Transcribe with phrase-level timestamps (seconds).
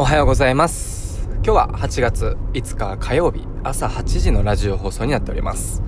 [0.00, 1.28] おはようございます。
[1.42, 5.82] 今日は8月5日火曜日朝8時のラジオ放送になっております。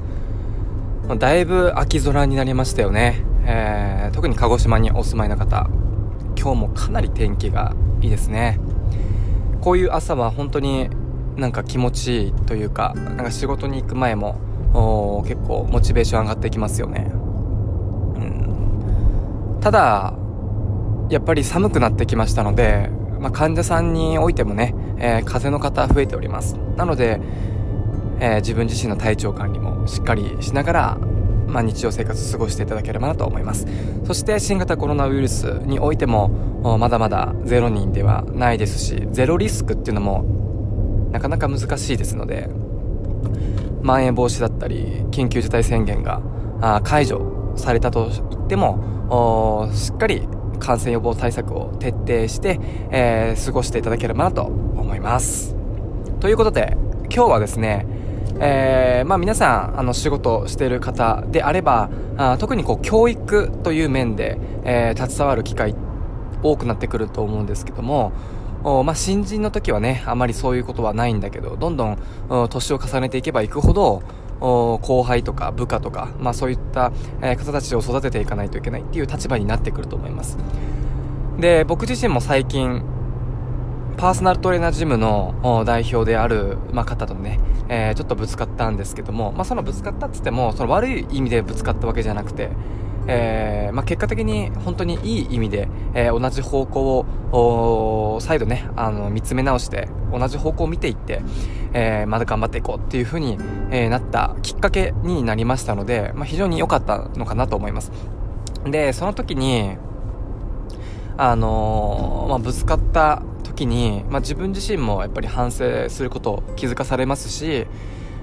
[1.16, 5.70] だいぶ秋空になりましたよね、えー、特に鹿児島にお住まいの方
[6.36, 8.58] 今日もかなり天気がいいですね。
[9.60, 10.90] こういう朝は本当に
[11.36, 18.18] なんか気持ちいいというかなんか仕事に行く前も結構モチベーション上がってきますよね、う
[19.58, 20.14] ん、ただ
[21.10, 26.56] やっぱり寒くなってきましたのでまあ、患者さんにおいてもね、えー、風邪の方増えております。
[26.76, 27.20] なので、
[28.18, 30.98] えー、自分自身の体調管理もしっかりしながら、
[31.46, 33.66] まあ、日常生活過ごしていただければなと思います。
[34.04, 36.28] そして新型コロナウイルスにおいても、
[36.78, 40.24] まだまだゼロ人ではないですし、ゼロリスクっていうのも
[41.10, 42.48] なかなか難しいですので、
[43.82, 46.22] まん延防止だったり、緊急事態宣言が
[46.84, 50.28] 解除されたと言っても、しっかり
[50.60, 55.56] 感染予防対策を徹底して、えー、過ごしていただければなと思います。
[56.20, 56.76] ということで、
[57.12, 57.86] 今日はですね、
[58.38, 65.74] えー、まあ皆さん、あの、仕事している方であれば、あ特にこう、教育という面で、えー、携わる機会
[66.42, 68.12] 多くなってくると思うんですけども、
[68.62, 71.98] おまあ、新人の時はね、あまりそういうことはないんだけど、どんどん、
[72.50, 74.02] 年を重ねていけばいくほど、
[74.40, 80.38] 後輩とか部下とか、まあ、そういった、え方たちを育てていかないといけないっていう立場になってくると思います。
[81.38, 82.82] で僕自身も最近
[83.96, 87.38] パーソナルトレーナージムの代表である、まあ、方とね、
[87.68, 92.50] えー、ちょっとぶつかったんですけども、まあ、そのぶつかったっつってもその悪い意味でぶつかったわけじゃなくて
[93.12, 101.20] えー、まあ、結果的に本当にいい意味で、えー、同じ方向を再度ねあの見つめ直して同じ方向を見ていって、
[101.72, 103.36] えー、まだ頑張っていこうっていう風に、
[103.72, 107.90] えなったきっかけになりましたので、まあ、非常に良かったのかなと思います。
[108.64, 109.76] でその時に
[111.16, 117.66] あのまあ、ぶつかった時に、ま、自分自身もやっぱり反省することを気づかされますし、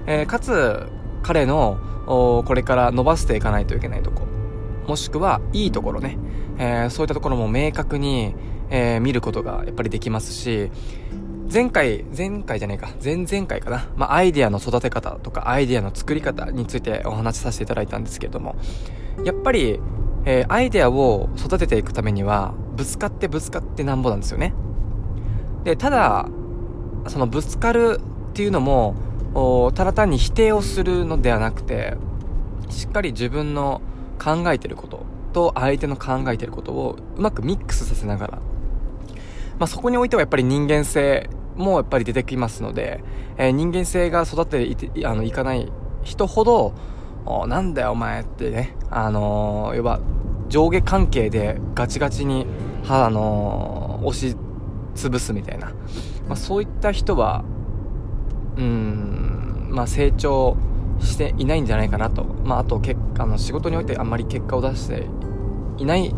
[0.06, 0.88] えかつ
[1.22, 4.27] 彼のこれから伸ばしていかないといけないとこ
[4.88, 6.16] もしくはいいところね、
[6.58, 8.34] えー、そういったところも明確に、
[8.70, 10.70] えー、見ることがやっぱりできますし、
[11.52, 18.56] 前回、前回じゃないか、前々回かな、まあ、アイデアの育て方とかアイデアの作り方についてお話しさせていただいたんですけれども、
[19.24, 19.78] やっぱり、
[20.24, 24.54] えー、アイデアを育てていくためには、ぶつかってぶつかってなんぼなんですよね。
[25.64, 26.30] で、ただ、
[27.08, 28.00] そのぶつかる
[28.30, 28.94] っていうのも、
[29.74, 31.98] ただ単に否定をするのではなくて、
[32.70, 33.82] しっかり自分の
[34.18, 38.38] 考えてることと相手の考えてることをうまくミックスさせながら、
[39.58, 43.02] まあ、そこにおいてはやっぱり人間性もやっぱり出てきますので、
[43.36, 45.70] えー、人間性が育っていてあのいかない
[46.02, 46.74] 人ほど
[47.46, 50.00] なんだよお前ってね、あのー、要は
[50.48, 52.46] 上下関係でガチガチに、
[52.88, 54.34] あのー、押し
[54.94, 55.72] 潰すみたいな、
[56.26, 57.44] まあ、そういった人は
[58.56, 60.56] うん、まあ、成長
[61.00, 62.24] していないんじゃないかなと。
[62.44, 65.06] まあ、あと、結あの、仕事においてあんまり結果を出して
[65.78, 66.14] いない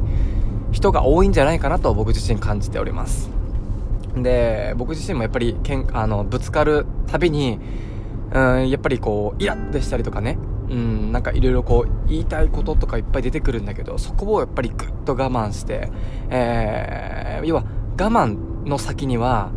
[0.73, 3.31] 人が多いんじゃないかなと僕自身感じております。
[4.15, 7.59] で、僕自身もやっぱりけん、あの、ぶつかるたびに、
[8.33, 10.39] うん、やっぱりこう、イラッとしたりとかね、
[10.69, 15.91] うん、なんかいろいろこう、言いたいこととかいっぱい出てくるんだけど、そこをやっぱりぐっと我慢して、
[16.31, 17.65] えー、要は、
[17.99, 19.51] 我慢の先には、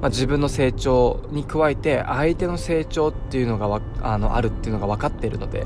[0.00, 5.64] まあ、自分の成長に加えて相手の成長っていうのがあのあるっていうのが分かっているのでや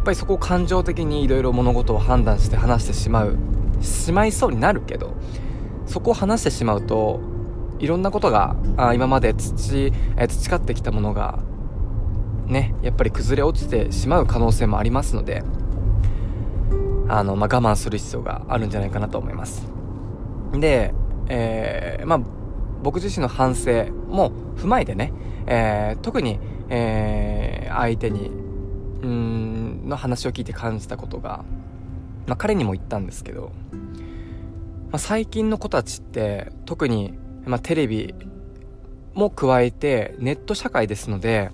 [0.00, 3.36] っぱりそこを感情的にいろいろ物事を判断して話してしまう
[3.80, 5.14] しまいそうになるけど
[5.86, 7.20] そこを話してしまうと
[7.78, 11.38] いろんなことがあ今まで土、え培ってきたものが
[12.46, 15.44] ねやっぱり崩れ落ちてしまう可能性もありますので
[17.08, 19.66] あの、まあ、我慢する必要があるんじゃないかなと思います。
[20.52, 20.92] で、
[21.28, 22.37] えー、まあ
[22.82, 25.12] 僕自身の反省も踏まえてね、
[25.46, 28.30] えー、特に、えー、相手に、
[29.02, 31.44] うん、の話を聞いて感じたことが、
[32.26, 33.52] まあ、彼にも言ったんですけど、
[34.90, 37.14] まあ、最近の子たちって特に、
[37.44, 38.14] まあ、テレビ
[39.14, 41.50] も加えてネット社会ですので、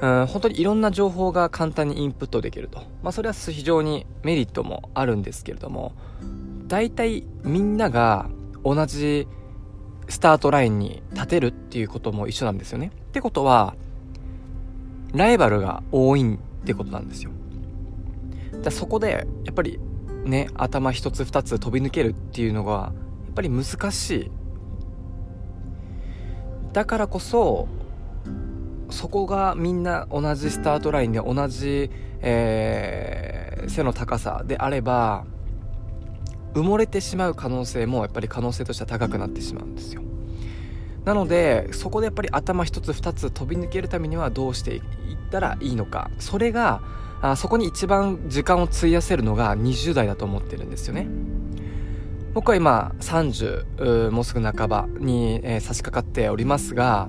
[0.00, 2.78] うん、本当にいろんな情報が簡単にインプットできると。
[3.02, 5.92] まあ、それは非常にメリットもあるんですけれども、
[6.66, 8.26] 大体みんなが
[8.64, 9.26] 同じ
[10.10, 12.90] スタートラインに立てるっていうことも一緒なんですよね。
[13.08, 13.74] ってことは、
[15.14, 17.30] ライバルが多いってことなんですよ。
[18.62, 19.78] だそこで、やっぱり
[20.24, 24.30] ね、頭一つ二つ飛び抜けるっていうのが、やっぱり難しい。
[26.72, 27.68] だからこそ、
[28.90, 31.90] そこがみんな同じスタートラインで同じ、
[32.20, 35.24] えー、背の高さであれば、
[36.54, 40.02] 埋もれてしまう可能性もやっぱり可能性としては高くなってしまうんですよ。
[41.04, 44.82] なのでそこでやっぱり頭一つ二つ飛び抜けるためにはどうしていっ
[45.30, 46.10] たらいいのか。
[46.18, 46.82] それが
[47.22, 51.06] あそこに一番時間を費やせるのが20代だと思ってるんですよね。
[52.32, 57.08] 僕は今30もうすぐ半ばに、えー、差し掛かっておりますが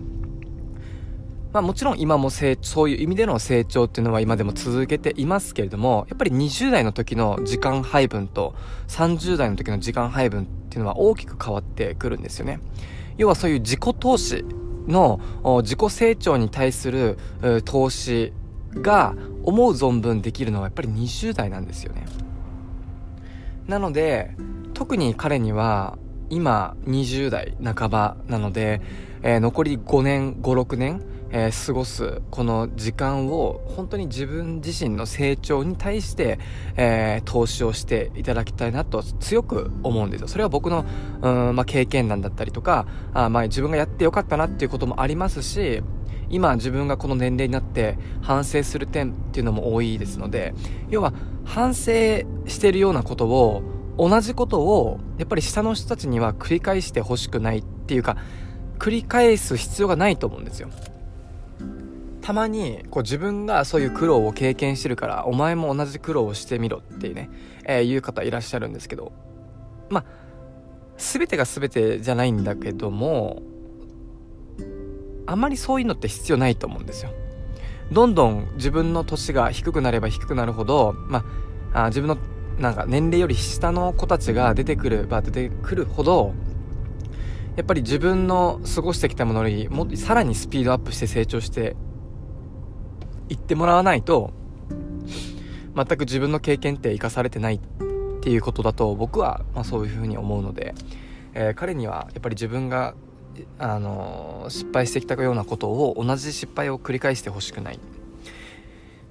[1.53, 8.55] まあもちろん今も成そういう意味での成長っていうのは今でも続けていますけれども、やっぱり20代の時の時間配分と
[8.87, 12.59] 30代の時の時間配分っていうのは大きく変わってくるんですよね。
[13.17, 14.45] 要はそういう自己投資
[14.87, 15.19] の
[15.61, 17.17] 自己成長に対する
[17.65, 18.31] 投資
[18.73, 19.13] が
[19.43, 22.05] 思う存分できるのはやっぱり20代なんですよね。
[23.67, 24.35] なので、
[24.73, 25.97] 特に彼には
[26.29, 28.81] 今20代半ばなので、
[29.21, 31.01] えー、残り5年、5、6年、
[31.31, 36.39] えー、過ごすこの時間を本当に自分自身の成長に対して、
[36.75, 40.27] えー、投資をしていただきたいなと強く思うんですよ。
[40.27, 40.85] それは僕の、
[41.21, 45.81] うんまあ、経験談だったりとか、あまあ、自分がやってよかったなっていうこともありますし、
[46.29, 50.53] 今自分がこの年齢になって反省する点っていうのも多いですので、
[50.89, 51.13] 要は
[51.43, 51.91] 反省
[52.47, 53.63] してるようなことを
[53.97, 58.17] 同じことをやっぱり下の人たちには繰り返してほしくないっていうか
[58.79, 60.69] 繰り返す必要がないと思うんですよ
[62.21, 67.29] たまにこう自分がそういう苦労を経験してるからお前も同じ苦労をしてみろっていうね、
[67.65, 69.11] えー、いう方いらっしゃるんですけど
[69.89, 70.05] まあ
[70.97, 73.41] 全てが全てじゃないんだけども
[75.25, 77.11] あまりそういうのって必要ないと思うんですよ。
[77.91, 81.25] どんどん自分の年が低くなれば低くなるほど、ま
[81.73, 82.17] あ、あ自分の
[82.57, 86.33] なんか年齢より下の子たちが出てくるば出てくるほど
[87.57, 91.75] やっぱり自分の過ごしてきたものよりもさらにスピードアップして成長して
[93.31, 94.31] 言ってもらわないと、
[95.73, 97.59] 全く自分の経験って生かされてないっ
[98.21, 100.75] ていうことだと僕は、まあ、そういうふうに思うので、
[101.33, 102.93] えー、彼にはやっぱり自分が、
[103.57, 107.79] あのー、失敗してきたようなことを同じ失敗を繰り返してほしくない。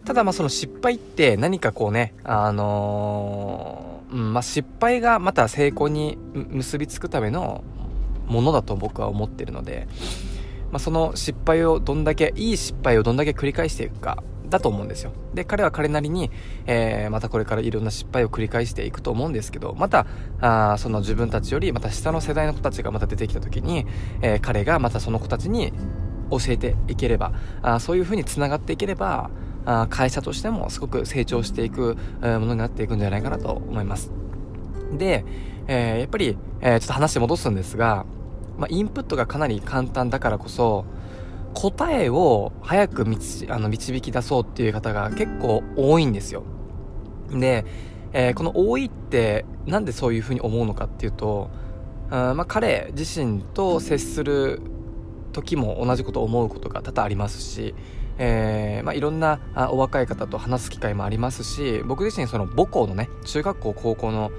[0.05, 7.65] ただまあその失敗って何かこうね、あのー、うんまあ、失敗がまた成功に結びつくための
[8.27, 9.89] ものだと僕は思ってるので、
[10.71, 15.13] まあ、その失敗をどんだけ、いい失敗をどんだけ繰り返していくか、だと思うんですよ。
[15.33, 16.31] で、彼は彼なりに、
[16.67, 20.07] えー、またこれからいろんな失敗を繰り返していくと思うんですけど、また、
[20.41, 23.87] あその自分たちより、また下の世代の子たちがまた出てきた時に、
[24.21, 25.73] えー、彼がまたその子たちに
[26.31, 27.33] 教えていければ、
[27.63, 29.31] あそういう風に繋がっていければ、
[29.65, 34.11] あ会社としてもすごく成長していく、え、ものになっていくんじゃないかなと思います。
[34.97, 35.25] で、
[35.69, 38.05] えー、やっぱり、えー、ちょっと話戻すんですが、
[38.61, 40.85] まあ、インプットがかなり簡単だからこそ、
[41.55, 43.03] 答えを早く
[43.49, 46.45] あの導き出そうっていう方が結構多いんですよ。
[47.31, 47.65] で、
[48.12, 51.51] えー、この多いってなんでそういうふうに思うのかっていうと、
[52.11, 54.61] あまあ、彼自身と接する
[55.33, 57.75] 時も同じこと思うことが多々ありますし、
[58.19, 59.41] えーまあ、いろんな
[59.71, 64.31] お若い方と話す機会もありますし僕自身その母校のね中学校高校の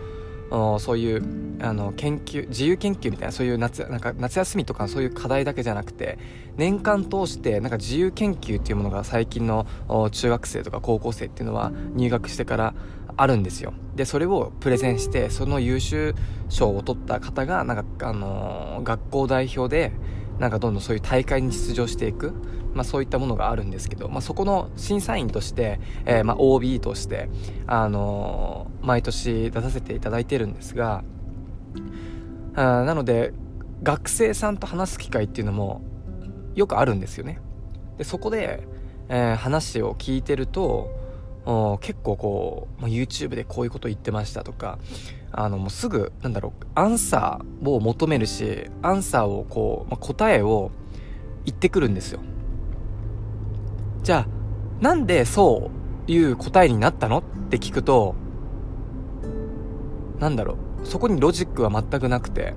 [0.79, 1.23] そういう
[1.61, 6.19] あの研究自由研究みたいなそういう夏なんか夏休みとかそういう課題だけじゃなくて
[6.57, 9.65] 年間通してなんか自由研究っていうものが最近の
[10.11, 12.73] 中学生とか高校生っていうのは入学してから
[13.15, 13.73] あるんですよ。
[13.95, 16.15] でそれをプレゼンしてその優秀
[16.49, 19.93] 賞を取った方がなんか、あのー、学校代表で
[20.39, 22.33] なんかどんどんそういう大会に出場していく。
[22.73, 27.29] まあ、そういったものがあるんですけど、まあ、そこの審査員として、えー、まあ、OB として、
[27.67, 31.03] あのー、毎年出させていただいてるんですが、
[32.55, 33.33] あなので、
[33.83, 35.81] 学生さんと話す機会っていうのも
[36.55, 37.39] よくあるんですよね。
[37.97, 38.67] で、そこで、
[39.09, 40.89] えー、話を聞いてると、
[41.81, 44.77] 結構こう、まあ、YouTube でこういうこと言ってましたとか、
[45.31, 50.71] あの、もうすぐ、なんだろう、アンサーを求めるし、アンサーをこう、まあ、答えを
[51.45, 52.19] 言ってくるんですよ。
[54.03, 54.27] じゃあ、
[54.81, 55.69] なんでそ
[56.07, 57.19] ういう答えになったの？
[57.19, 58.15] って聞くと、
[60.19, 62.55] なんだろう、そこにロジックは全くなくて、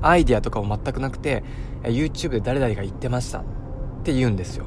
[0.00, 1.44] アイディアとかも全くなくて、
[1.82, 3.44] YouTube で誰々が言ってましたっ
[4.02, 4.66] て言うんですよ。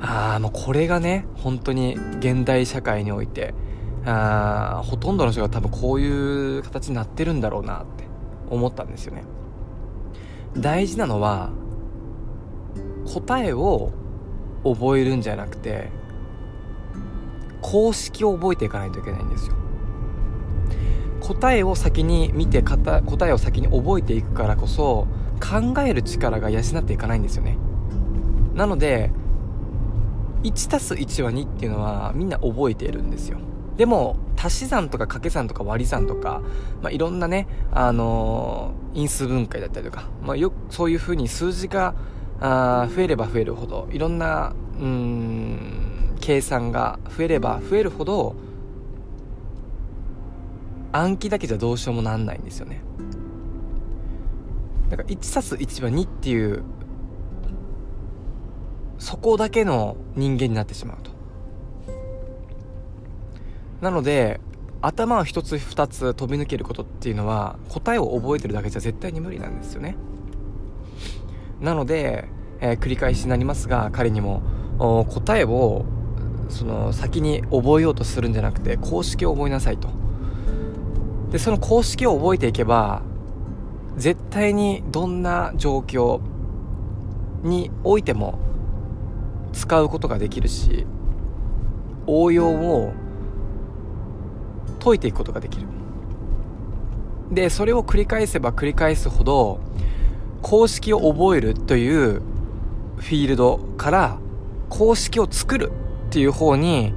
[0.00, 3.54] ああ、もうこれがね、本当に現代社会において、
[4.04, 8.04] あほとんどの人が多分こういう形になってるんだろうなって
[8.50, 9.22] 思ったんですよね。
[10.56, 11.50] 大事なのは、
[13.14, 13.92] 答えを
[14.64, 15.90] 覚えるんじゃなくて
[17.60, 19.54] 公式を覚えていかないといけないんですよ。
[21.20, 25.06] 答えを先に見て答えを先に覚えていくからこそ
[25.40, 27.56] 考える力が養っていかないんですよね。
[28.54, 29.12] なので
[30.42, 33.38] 1+1 は2っていうのはみんな覚えているんですよ。
[33.76, 36.42] でも足し算とか掛け算とか割り算とか、
[36.82, 41.94] まあ、いろんなね、あのー、因数分解だったりとか、まあ、よそういうふうに数字が
[42.44, 48.34] あ増えれば増えるほどいろんなうん計算が増えれば増えるほど
[50.90, 52.82] 暗記だけじゃどうしようもなんないんですよね。
[54.90, 56.62] だから 1+1 は2っていう
[58.98, 61.10] そこだけの人間になってしまうと。
[63.80, 64.38] なので
[64.82, 69.96] 頭を一つ二つ飛び抜けることっていうのは答えを覚えてるだけじゃ絶対に無理なんですよね。
[71.62, 72.28] なので、
[72.60, 74.42] えー、繰り返しになりますが彼にも
[74.78, 75.84] 答えを
[76.48, 79.88] その先に覚えようとするんじゃなくて公式を覚えなさいと。
[81.30, 83.02] でその公式を覚えていけば
[83.96, 86.20] 絶対にどんな状況
[87.42, 88.38] においても
[89.52, 90.86] 使うことができるし
[92.06, 92.92] 応用を
[94.82, 95.66] 解いていくことができる。
[97.30, 99.60] でそれを繰り返せば繰り返すほど
[100.42, 102.20] 公式を覚えるという
[102.96, 104.18] フィールドから
[104.68, 105.72] 公式を作る
[106.08, 106.92] っていう方に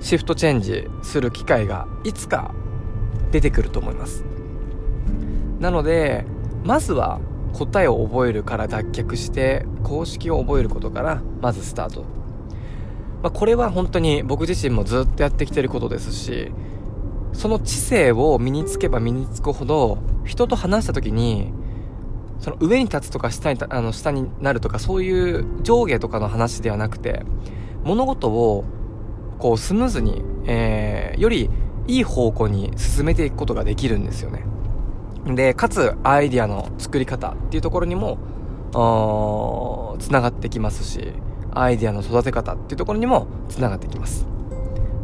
[0.00, 2.54] シフトチェンジする機会がいつか
[3.30, 4.24] 出てくると思います。
[5.60, 6.24] なので
[6.64, 7.20] まずは
[7.52, 12.02] 答えを覚えるから脱却して公式を覚えることからまずスタート、
[13.22, 16.50] まあ、これは本当に僕自身もずっとやってきてることですし
[17.32, 21.52] その知性を身につけば身につくほど人と話した時に
[22.42, 27.22] その上に立つとか下にあの下になるとかそういう上下とかの話ではなくて
[27.84, 28.64] 物事を
[29.38, 31.48] こうスムーズに、えー、より
[31.88, 34.44] いい方向に進めていくことができるんですよね。
[35.26, 38.18] で、かつアイディアの作り方っていうところにも、
[39.98, 41.12] つながってきますし、
[41.54, 44.26] アイディアの育て方っていうところにもつながってきます。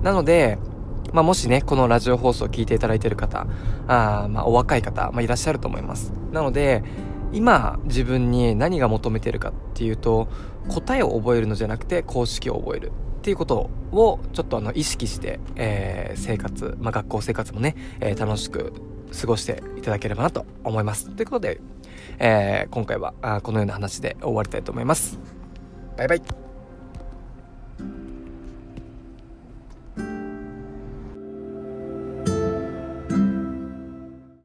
[0.02, 0.58] なので、
[1.12, 3.46] まあ、もしね、このラジオ放送を聞いていただいている方、
[3.86, 6.12] あまあ、お若い方、まあ、いらっしゃると思います。
[6.32, 6.84] なので、
[7.32, 10.28] 今自分に何が求めてるかっていうと、
[10.68, 12.92] 答えを覚えるのじゃなくて公式を覚える。
[13.18, 18.72] っていうことをちょっとあの意識して、えー、生活、まあ、学校生活もね、えー、楽しく
[19.20, 21.10] 過ごしていただければなと思います。
[21.10, 21.60] ということで、
[22.18, 25.18] えー、今回はあこのような話で終わりたいと思います。
[25.96, 26.47] バイバイ。